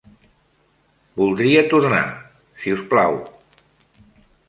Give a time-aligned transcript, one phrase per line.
[1.19, 2.01] Voldria tornar,
[2.63, 3.23] si us plau.